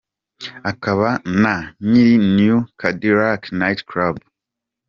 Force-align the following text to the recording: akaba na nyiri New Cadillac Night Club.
akaba 0.71 1.09
na 1.41 1.55
nyiri 1.89 2.15
New 2.37 2.57
Cadillac 2.79 3.41
Night 3.59 3.79
Club. 3.89 4.15